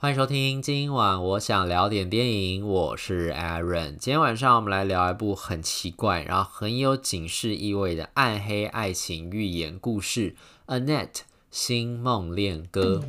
[0.00, 3.96] 欢迎收听，今晚我想聊点电影，我是 Aaron。
[3.96, 10.36] 今天晚上我们来聊一部很奇怪，然后很有警示意味的暗黑爱情寓言故事
[10.80, 13.02] 《Annette 星梦恋歌》。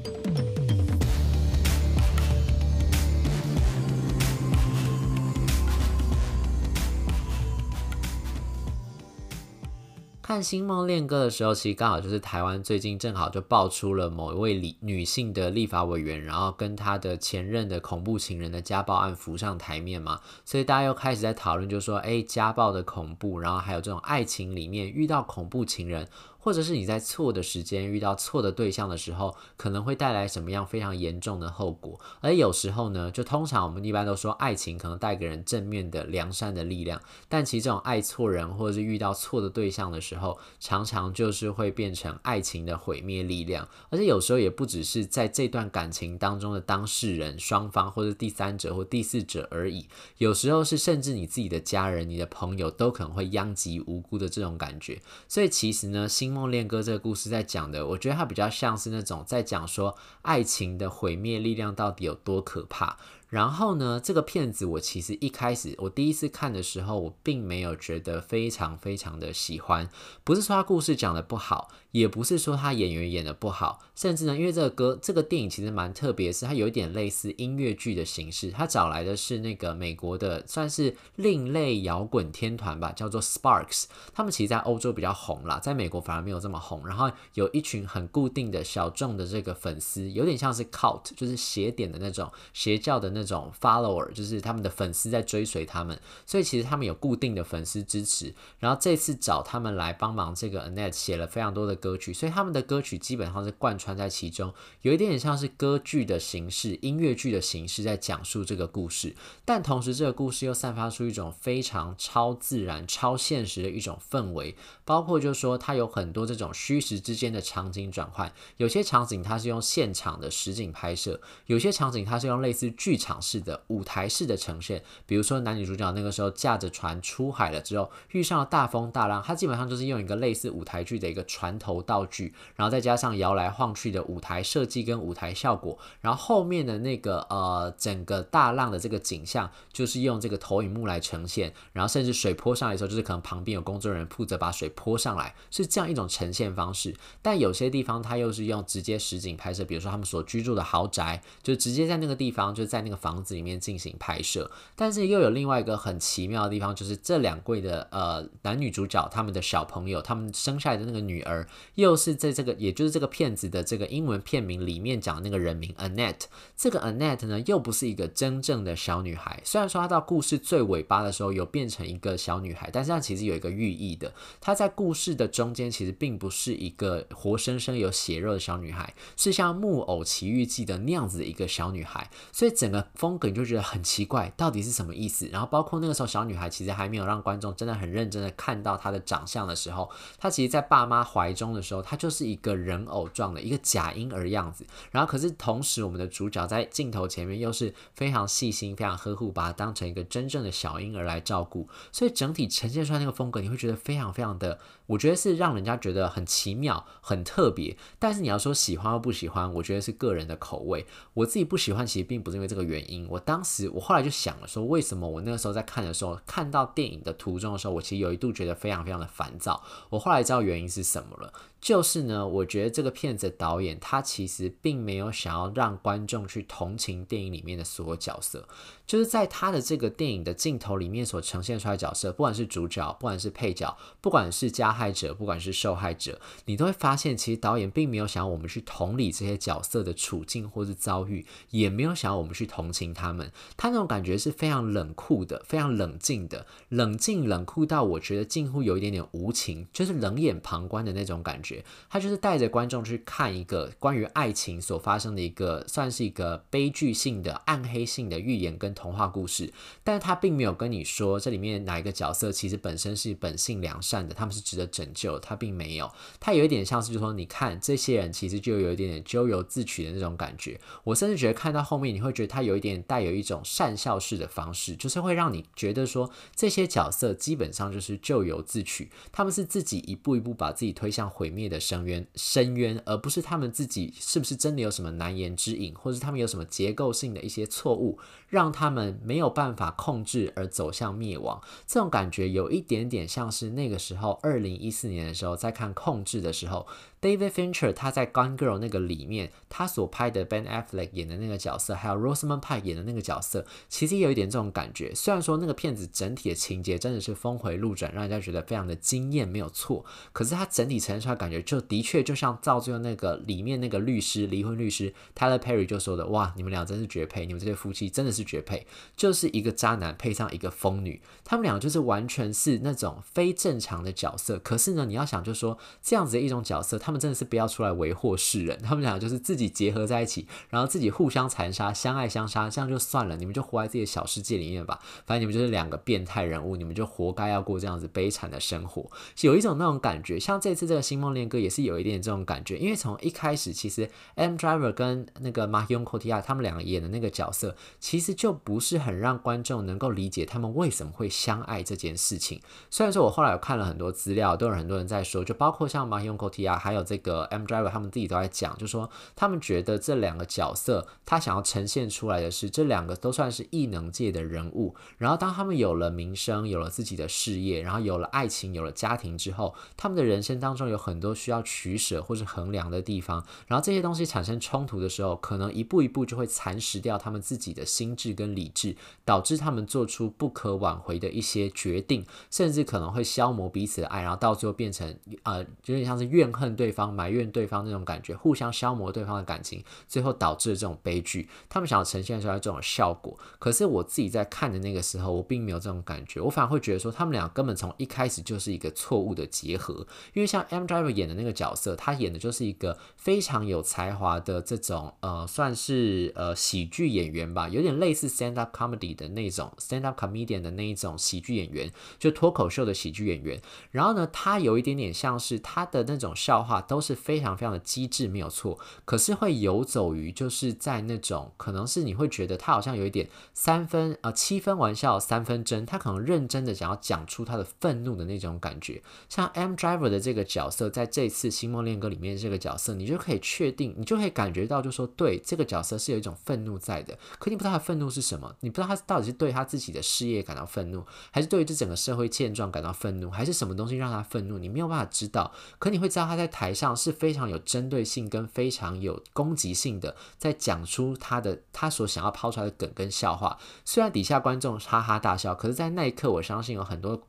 [10.29, 26.07] 看《星梦恋歌》的时候，其实刚好就是台湾最近正好就爆出了某一位女女性的立法委员，然后跟她的前任的恐怖情人的家暴案浮上台面嘛，所以大家又开始在讨论，就说，哎，家暴的恐怖，然后还有这种爱情里面遇到恐怖情人。
[26.41, 31.99] 或者是你在错的时间遇到错的对象的时候，可能会带来什么样非常严重的后果。
[32.21, 43.67] 而有时候呢，就通常我们一般都说爱情可能带给人正面的良善的力量，但其实这种爱错人或者是遇到错的对象的时候，常常就是会变成爱情的毁灭力量。
[43.89, 49.87] 而且有时候也不只是在这段感情当中的当事人双方，或者第三者或第四者而已。
[50.17, 55.01] 有时候是甚至你自己的家人、你的朋友都可能会殃及无辜的这种感觉。
[55.27, 56.28] 所以其实呢，心。
[56.29, 62.97] 《梦恋歌》这个故事在讲的，我觉得它比较像是那种在讲说爱情的毁灭力量到底有多可怕。
[63.29, 69.87] 然后呢，这个片子我其实一开始我第一次看的时候，我并没有觉得非常非常的喜欢。
[70.23, 78.49] 不是说他故事讲的不好，也不是说他演员演的不好，甚至呢，因为这个歌这个电影其实蛮特别，是它有一点类似音乐剧的形式。
[78.49, 83.83] 他找来的是那个美国的算是另类摇滚天团吧，叫做 Sparks。
[84.11, 86.87] 他们其实在欧洲比较红啦，在美国反而没有这么红。
[86.87, 93.18] 然后有一群很固定的小众的这个粉丝，有点像是 cult，就是邪典的那种邪教的那。
[93.19, 98.33] 那种 follower 就是他们的粉丝在追随他们，所以其实他们有固定的粉丝支持。
[98.59, 104.53] 然后这次找他们来帮忙，这个 Annette 写了非常多的歌曲，所以他们的歌曲基本上是贯穿在其中，
[104.83, 109.13] 有一点点像是歌剧的形式、音乐剧的形式在讲述这个故事。
[109.43, 123.08] 但同时，这个故事又散发出一种非常超自然、超现实的一种氛围，包括就是说它有很多这种虚实之间的场景转换，有些场景它是用现场的实景拍摄，有些场景它是用类似剧场。
[123.09, 146.93] 场式的舞台式的呈现，比如说男女主角那个时候驾着船出海了之后，遇上了大风大浪，它基本上就是用一个类似舞台剧的一个船头道具，然后再加上摇来晃去的舞台设计跟舞台效果，然后后面的那个呃整个大浪的这个景象，就是用这个投影幕来呈现，然后甚至水泼上来的时候，就是可能旁边有工作人员负责把水泼上来，是这样一种呈现方式。
[147.23, 152.98] 但有些地方它又是用直接实景拍摄，比如说他们所居住的豪宅，就直接在那个地方，就在那个。
[152.99, 166.25] 房子里面进行拍摄，但是又有另外一个很奇妙的地方，就是这两位的呃男女主角，他们的小朋友，他们生下来的那个女儿，又是在这个，也就是这个片子的这个英文片名里面讲那个人名 Annette。
[166.55, 169.41] 这个 Annette 呢，又不是一个真正的小女孩。
[169.43, 174.13] 虽然说她到故事最尾巴的时候有变成一个小女孩，但是她其实有一个寓意的。
[174.41, 182.09] 她在故事的中间其实并不是一个活生生有血肉的小女孩，是像《木偶奇遇记》的那样子的一个小女孩。
[182.31, 182.88] 所以整个。
[182.95, 185.27] 风格你就觉得很奇怪，到底是什么意思？
[185.27, 194.65] 然后包括那个时候小女孩其实还没有让观众真的很认真的看到她的长相的时候，她其实，在爸妈怀中的时候，她就是一个人偶状的一个假婴儿样子。
[194.91, 201.67] 然后可是同时，我们的主角在镜头前面又是非常细心、非常呵护，把她当成一个真正的小婴儿来照顾。
[201.91, 207.77] 所以整体呈现出来那个风格，你会觉得非常非常的，我觉得是让人家觉得很奇妙、很特别。
[207.97, 210.85] 但是你要说喜欢或不喜欢，我觉得是个人的口味。
[211.13, 213.05] 我自己不喜欢，其实并不是因为这个原原因。
[213.09, 219.61] 我当时，我后来就想了，说为什么我那个时候在看的时候，看到电影的途中的时候，我其实有一度觉得非常非常的烦躁。
[219.89, 221.33] 我后来知道原因是什么了。
[221.61, 228.47] 就是呢，我觉得这个片子的导演他其实并没有想要让观众去同情电影里面的所有角色，
[228.87, 243.29] 就是在他的这个电影的镜头里面所呈现出来的角色，不管是主角，不管是配角，不管是加害者，不管是受害者，你都会发现，其实导演并没有想要我们去同理这些角色的处境或是遭遇，也没有想要我们去同情他们。
[243.57, 251.48] 他那种感觉是非常冷酷的，非常冷静的，冷静冷酷到我觉得近乎有一点点无情，就是冷眼旁观的那种感觉。
[251.89, 259.51] 他就是带着观众去看一个关于爱情所发生的一个，算是一个悲剧性的、暗黑性的寓言跟童话故事，
[259.83, 270.59] 但是他并没有跟你说这里面哪一个角色其实本身是本性良善的，他们是值得拯救，他并没有，他有一点像是就说，你看这些人其实就有一点点咎由自取的那种感觉。
[270.83, 281.38] 我甚至觉得看到后面，你会觉得他有一点带有一种善笑式的方式，就是会让你觉得说这些角色基本上就是咎由自取，他们是自己一步一步把自己推向毁灭。
[281.39, 287.97] 灭的深渊深渊，而不是他们自己是不是真的有什么难言之隐，或是他们有什么结构性的一些错误，
[288.27, 291.41] 让他们没有办法控制而走向灭亡。
[291.65, 296.67] 这种感觉有一点点像是那个时候，二零一四年的时候在看《控制》的时候。
[297.01, 304.93] David Fincher 他在《Gone Girl》那个里面，他所拍的 Ben Affleck 演的那个角色，还有 Rosamund Pike 演的那个角色，其实有一点这种感觉。
[304.93, 309.85] 虽然说那个片子整体的情节真的是峰回路转，让人家觉得非常的惊艳，没有错。
[310.11, 324.37] 可是他整体呈现出来感觉，就的确就像造就那个里面那个律师离婚律师 Tyler Perry 就说的：“哇，你们俩真是绝配，你们这对夫妻真的是绝配，就是一个渣男配上一个疯女，他们俩就是完全是那种非正常的角色。
[324.37, 334.79] 可是呢，你要想就说这样子的一种角色，他们真的是不要出来。”为祸世人，他们俩就是自己结合在一起，然后自己互相残杀，相爱相杀，这样就算了，你们就活在自己的小世界里面吧。
[335.05, 338.89] 反正你们就是两个变态人物，你们就活该要过这样子悲惨的生活。
[339.21, 352.41] 有一种那种感觉，像这次这个《星梦恋歌》也是有一点这种感觉，因为从一开始，其实 M Driver 跟那个 markyoncoti 他们两个演的那个角色，其实就不是很让观众能够理解他们为什么会相爱这件事情。
[352.69, 357.69] 虽然说我后来有看了很多资料，都有很多人在说，就包括像 Marion Cotillard 还有这个 M Driver。
[357.69, 364.73] 他们自己都在讲，就说他们觉得这两个角色，他想要呈现出来的是，这两个都算是异能界的人物。
[364.97, 373.23] 然后当他们有了名声，有了自己的事业，然后有了爱情，有了家庭之后，他们的人生当中有很多都需要取舍或是衡量的地方。
[373.47, 387.59] 然后这些东西产生冲突的时候，可能一步一步就会蚕食掉他们自己的心智跟理智，导致他们做出不可挽回的一些决定，甚至可能会消磨彼此的爱，然后到最后变成呃，有点像是怨恨对方、埋怨对方。
[387.65, 391.27] 那种感觉，互相消磨对方的感情，最后导致了这种悲剧。
[391.49, 396.21] 他们想要呈现出来这种效果，可是我自己在看的那个时候，我并没有这种感觉。
[396.21, 399.85] 我反而会觉得说，他们俩根本从一开始就是一个错误的结合。
[400.13, 413.41] 因为像 M Driver 演的那个角色，他演的就是一个非常有才华的这种呃，算是呃喜剧演员吧，有点类似 stand up comedy 的那种 stand up comedian 的那一种喜剧演员，就脱口秀的喜剧演员。
[413.71, 428.81] 然后呢，他有一点点像是他的那种笑话都是非常非常的机智没有错，可是会游走于就是在那种可能是你会觉得他好像有一点三分呃七分玩笑三分真，他可能认真的想要讲出他的愤怒的那种感觉。
[429.07, 436.97] 像 M Driver 的这个角色，在这次《星梦恋歌》里面这个角色，你就可以确定，你就可以感觉到，就说对这个角色是有一种愤怒在的。
[437.19, 444.37] 可你不知道他愤怒是什么，你不知道他到底是对他自己的事业感到愤怒，还是对于这整个社会现状感到愤怒，还是什么东西让他愤怒？
[444.37, 445.31] 你没有办法知道。
[445.59, 457.01] 可你会知道他在台上是非常有针对性跟非常有攻击性的，在讲出他的他所想要抛出来的梗跟笑话，虽然底下观众哈哈大笑，可是，在那一刻，我相信有很多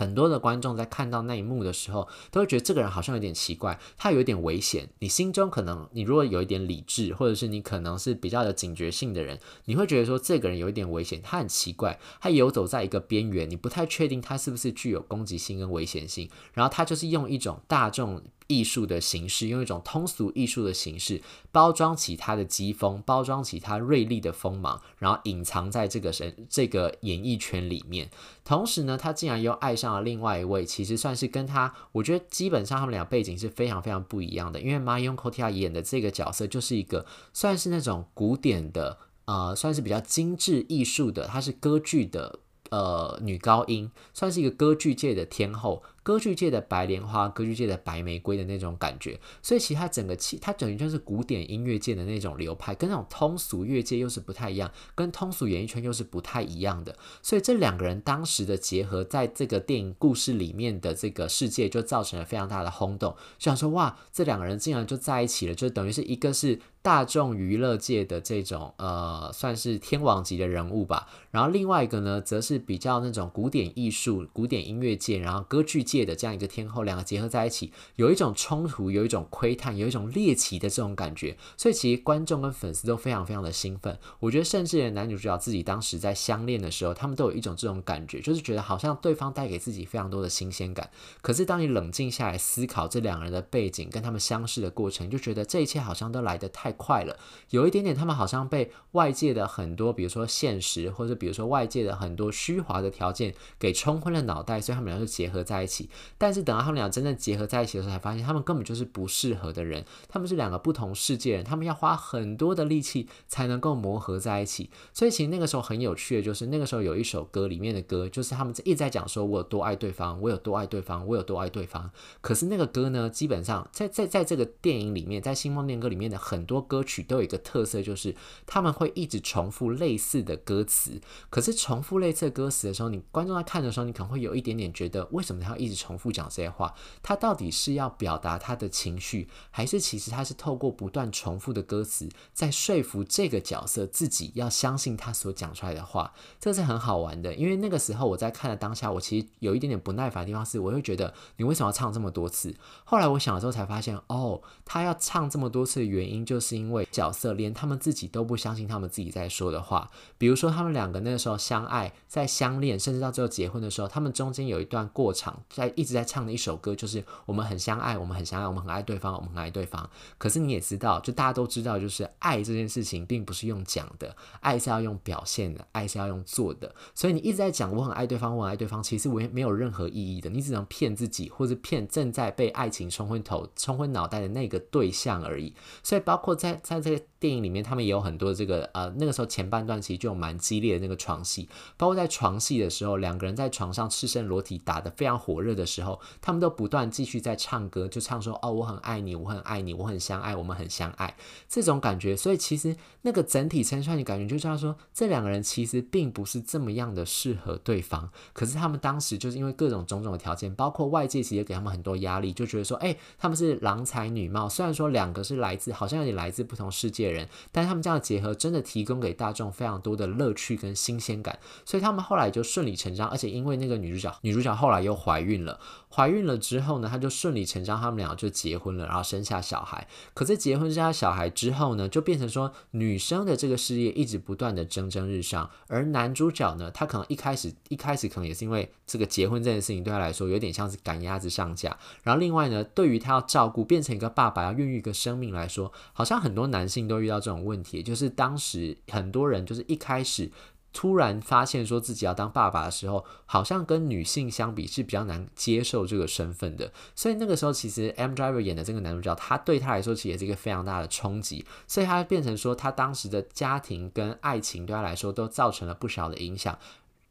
[0.00, 4.88] 很多的观众在看到那一幕的时候，都会觉得这个人好像有点奇怪，他有点危险。
[5.00, 18.22] 你心中可能，你如果有一点理智，或者是你可能是比较有警觉性的人，你会觉得说这个人有一点危险，他很奇怪，他游走在一个边缘，你不太确定他是不是具有攻击性跟危险性，然后他就是用一种大众。
[18.50, 28.10] 艺术的形式，用一种通俗艺术的形式包装起他的机锋，包装起他锐利的锋芒，然后隐藏在这个神这个演艺圈里面。
[28.44, 34.60] 同时呢，他竟然又爱上了另外一位，其实算是跟他，我觉得基本上他们俩背景是非常非常不一样的。
[34.60, 45.84] 因为 Marion c o t i l l 演的这个角色就是一个算是那种古典的，呃，算是比较精致艺术的，她是歌剧的呃女高音，算是一个歌剧界的天后。
[46.02, 56.96] 歌剧界的白莲花，歌剧界的白玫瑰的那种感觉，所以其实它整个气，它等于就是古典音乐界的那种流派，跟那种通俗乐界又是不太一样，跟通俗演艺圈又是不太一样的。
[57.22, 63.14] 所以这两个人当时的结合，在这个电影故事里面的这个世界，就造成了非常大的轰动。
[63.38, 71.08] 就想说，哇，这两个人竟然就在一起了，就等于是一个是大众娱乐界的这种呃，算是天王级的人物吧。
[71.30, 83.98] 然后另外一个呢，则是比较那种古典艺术、古典音乐界，然后歌剧界的这样一个天后，两个结合在一起，有一种冲突，有一种窥探，有一种猎奇的这种感觉，所以其实观众跟粉丝都非常非常的兴奋。
[84.20, 90.88] 我觉得，甚至连男女主角自己当时在相恋的时候，他们都有一种这种感觉，就是觉得好像对方带给自己非常多的新鲜感。
[91.20, 97.16] 可是，当你冷静下来思考这两个人的背景跟他们相识的过程，就觉得这一切好像都来得太快了，
[97.50, 105.79] 有一点点他们好像被外界的很多，比如说现实，或者比如说外界的很多虚华的条件给冲昏了脑袋，所以他们俩就结合在一起。
[106.18, 114.70] 但是等到他们俩真正结合在一起的时候，才发现他们根本就是不适合的人，他们是两个不同世界人，他们要花很多的力气才能够磨合在一起。
[114.92, 121.90] 所以其实那个时候很有趣的就是，那个时候有一首歌里面的歌，就是他们一直在讲说我有多爱对方，我有多爱对方，我有多爱对方。
[122.20, 128.14] 可是那个歌呢，基本上在在在这个电影里面，在《星梦恋歌》里面的很多歌曲都有一个特色，就是
[128.46, 131.00] 他们会一直重复类似的歌词。
[131.30, 136.74] 可是重复类似的歌词的时候，你观众在看的时候，你可能会有一点点觉得，为什么他要一重复讲这些话？
[137.02, 146.12] 他到底是要表达他的情绪，还是其实他是透过不断重复的歌词，在说服这个角色自己要相信他所讲出来的话？
[146.38, 152.54] 这是很好玩的，因为那个时候我在看的当下，我其实有一点点不耐烦的地方是，我会觉得你为什么要唱这么多次？
[152.84, 159.90] 后来我想了之后才发现，哦，他要唱这么多次的原因，就是因为角色连他们自己都不相信他们自己在说的话。
[160.18, 169.88] 比如说他们两个那个时候相爱，在相恋，甚至到最后结婚的时候，他们中间有一段过场，在一直在唱的一首歌，就是我们很相爱，我们很相爱，我们很爱对方，我们很爱对方。
[170.16, 176.74] 可是你也知道，就大家都知道，就是爱这件事情并不是用讲的，爱是要用表现的，爱是要用做的。
[176.94, 185.54] 所以你一直在讲我很爱对方，我很爱对方，其实我也没有任何意义的，你只能骗自己，或者骗正在被爱情冲昏头、冲昏脑袋的那个对象而已。
[185.82, 201.14] 所以包括在在这个电影里面，他们也有很多这个呃，那个时候前半段其实就有蛮激烈的那个床戏，包括在床戏的时候，两个人在床上赤身裸体打得非常火热的时候，他们都不断继续在唱歌，就唱说哦，我很爱你，我很爱你，我很相爱，我们很相爱
[201.48, 202.16] 这种感觉。
[202.16, 208.10] 所以其实那个整体呈现的感觉，就知道说这两个人其实并不是这么样的适合对方。
[208.32, 225.60] 可是他们当时就是因为各种种种的条件，包括外界其实给他们很多压力，就觉得说，哎，他们是郎才女貌，虽然说两个是来自好像有点来自不同世界的人，但是他们这样的结合真的提供给大众非常多的乐趣跟新鲜感，所以他们后来就顺理成章，而且因为那个女主角，女主角后来又怀孕了，
[225.94, 229.86] 怀孕了之后呢，她就顺理成章，他们俩就结婚了，然后生下小孩。
[230.14, 250.30] 可是结婚生下小孩之后呢，就变成说女生的这个事业一直不断的蒸蒸日上，而男主角呢，他可能一开始一开始可能也是因为这个结婚这件事情对他来说有点像是赶鸭子上架，然后另外呢，对于他要照顾变成一个爸爸要孕育一个生命来说，好像很多男性都遇到这种问题，就是当时很多人就是一开始。
[250.72, 256.72] 突然发现说自己要当爸爸的时候，好像跟女性相比是比较难接受这个身份的。
[256.94, 258.14] 所以那个时候，其实 M.
[258.14, 261.44] Driver 演的这个男主角，他对他来说其实也是一个非常大的冲击。
[261.66, 266.58] 所以他变成说，他当时的家庭跟爱情对他来说都造成了不小的影响。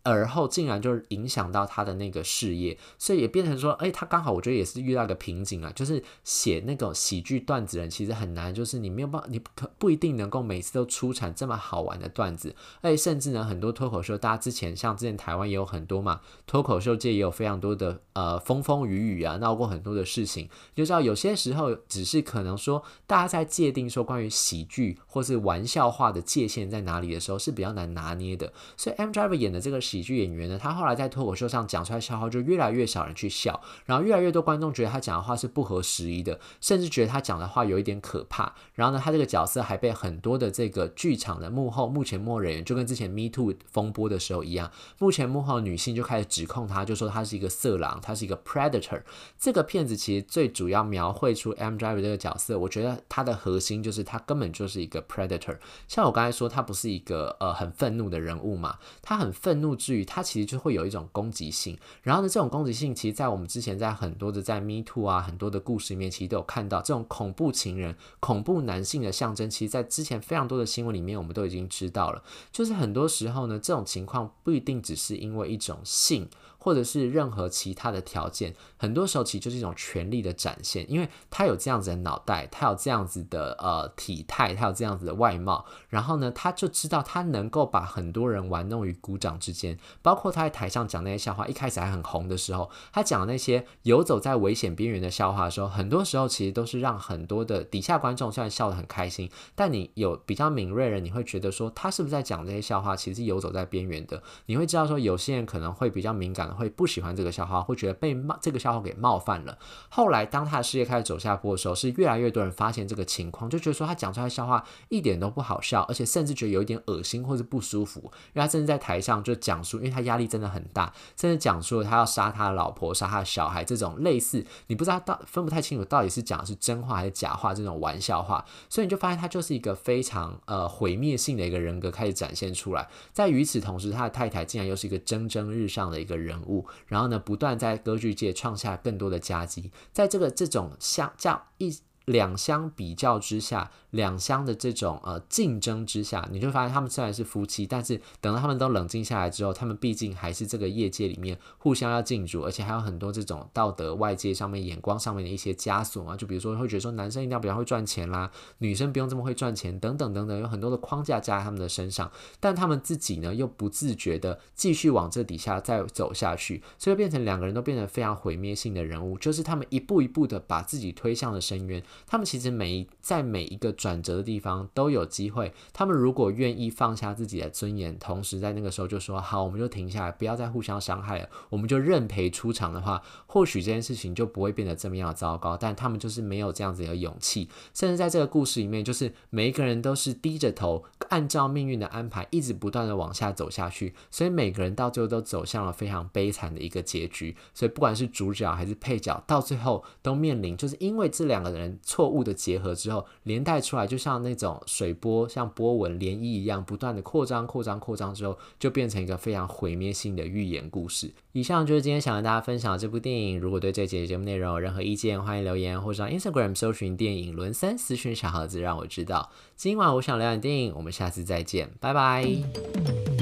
[0.10, 29.80] 而后竟然就影响到他的那个事业，所以也变成说，哎，他刚好我觉得也是遇到一个瓶颈啊，就是写那种喜剧段子人其实很难，就是你没有办法，你可不一定能够每次都出产这么好玩的段子，而且甚至呢，很多脱口秀，大家之前像之前台湾也有很多嘛，脱口秀界也有非常多的呃风风雨雨啊，闹过很多的事情，就知道有些时候只是可能说大家在界定说关于喜剧或是玩笑话的界限在哪里的时候是比较难拿捏的，所以 M Driver 演的这个。
[29.90, 38.54] 喜剧演员呢，他后来在脱口秀上讲出来笑话，就越来越少人去笑，然后越来越多观众觉得他讲的话是不合时宜的，甚至觉得他讲的话有一点可怕。
[38.74, 49.02] 然后呢，他这个角色还被很多的这个剧场的幕后、幕前幕人员，就跟之前 Me Too 风波的时候一样，幕前幕后女性就开始指控他，就说他是一个色狼，他是一个 predator。
[49.40, 55.58] 这个片子其实最主要描绘出 M Driver 这个角色，我觉得他的核心就是他根本就是一个 predator。
[55.88, 59.70] 像我刚才说，他不是一个呃很愤怒的人物嘛，他很愤怒。
[59.80, 69.50] 至于他其实就会有一种攻击性，然后呢，这种攻击性其实，在我们之前在很多的在 Me Too 啊，很多的故事里面，其实都有看到这种恐怖情人、恐怖男性的象征。
[69.50, 72.22] 其实，在之前非常多的新闻里面，我们都已经知道了，
[72.52, 76.28] 就是很多时候呢，这种情况不一定只是因为一种性。
[76.60, 89.80] 或者是任何其他的条件，很多时候其实就是一种权力的展现，因为他有这样子的脑袋，他有这样子的呃体态，他有这样子的外貌，然后呢，他就知道他能够把很多人玩弄于股掌之间。
[90.02, 104.22] 包括他在台上讲那些笑话，一开始还很红的时候，他讲那些游走在危险边缘的笑话的时候，很多时候其实都是让很多的底下观众虽然笑得很开心，但你有比较敏锐的人，你会觉得说他是不是在讲这些笑话，其实游走在边缘的。
[104.48, 106.49] 你会知道说有些人可能会比较敏感。
[106.54, 109.58] 会不喜欢这个笑话，会觉得被冒这个笑话给冒犯了。
[109.90, 118.00] 后来，当他的事业开始走下坡的时候，是越来越多人发现这个情况，就觉得说他讲出来的笑话一点都不好笑，而且甚至觉得有一点恶心或是不舒服。
[118.00, 128.46] 因为他甚至在台上就讲述，因为他压力真的很大，甚至讲述了他要杀他的老婆、杀他的小孩这种类似你不知道到分不太清楚到底是讲的是真话还是假话这种玩笑话。
[128.70, 132.88] 所以你就发现他就是一个非常呃毁灭性的一个人格开始展现出来。
[133.12, 141.80] 在与此同时，他的太太竟然又是一个蒸蒸日上的一个人物，然后呢，不断在歌剧界创下更多的佳绩，在这个这种像叫一。
[142.10, 156.18] 两相比较之下，两相的这种呃竞争之下，你就发现他们虽然是夫妻，但是等到他们都冷静下来之后，他们毕竟还是这个业界里面互相要竞逐，而且还有很多这种道德外界上面眼光上面的一些枷锁嘛。
[156.18, 171.84] 就比如说会觉得说男生一定要比较会赚钱啦，女生不用这么会赚钱等等等等，有很多的框架加在他们的身上，但他们自己呢又不自觉的继续往这底下再走下去，所以变成两个人都变成非常毁灭性的人物，就是他们一步一步的把自己推向了深渊。
[172.08, 175.54] 他们其实每一在每一个转折的地方都有机会。
[175.74, 185.58] 他们如果愿意放下自己的尊严，同时在那个时候就说好，我们就停下来，不要再互相伤害了，我们就认赔出场的话，或许这件事情就不会变得这么样糟糕。
[185.58, 193.94] 但他们就是没有这样子的勇气，甚至在这个故事里面，就是每一个人都是低着头，按照命运的安排，一直不断的往下走下去。
[194.10, 197.36] 所以每个人到最后都走向了非常悲惨的一个结局。
[197.54, 202.34] 所以不管是主角还是配角，到最后都面临，就是因为这两个人错误的。
[202.40, 211.12] 结合之后，连带出来，就像那种水波，像波纹涟漪一样，不断的扩张、扩张、扩张之后，就变成一个非常毁灭性的寓言故事。
[211.34, 213.38] 以上就是今天想跟大家分享的这部电影。
[213.38, 219.30] 如果对这节节目内容有任何意见，欢迎留言或者上 Instagram 搜寻电影轮三私讯小盒子，让我知道。
[219.58, 223.19] 今晚我想聊点电影，我们下次再见，拜拜。